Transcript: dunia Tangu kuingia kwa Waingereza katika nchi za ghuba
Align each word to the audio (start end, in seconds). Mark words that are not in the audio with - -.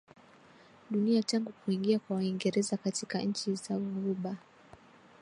dunia 0.89 1.23
Tangu 1.23 1.51
kuingia 1.65 1.99
kwa 1.99 2.15
Waingereza 2.15 2.77
katika 2.77 3.21
nchi 3.21 3.55
za 3.55 3.77
ghuba 3.79 4.35